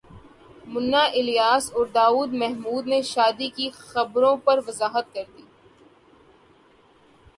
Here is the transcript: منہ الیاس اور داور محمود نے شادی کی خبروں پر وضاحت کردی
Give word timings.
منہ 0.67 0.95
الیاس 0.95 1.69
اور 1.73 1.85
داور 1.95 2.27
محمود 2.33 2.87
نے 2.87 3.01
شادی 3.03 3.49
کی 3.55 3.69
خبروں 3.81 4.35
پر 4.37 4.59
وضاحت 4.67 5.13
کردی 5.13 5.43